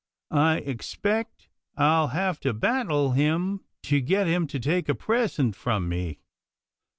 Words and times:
I 0.31 0.55
expec' 0.61 1.51
I'll 1.77 2.07
have 2.07 2.39
to 2.39 2.55
battle 2.55 3.11
him 3.11 3.59
to 3.83 4.01
git 4.01 4.25
him 4.25 4.47
to 4.47 4.59
take 4.59 4.89
a 4.89 4.95
present 4.95 5.55
from 5.55 5.87
me." 5.87 6.21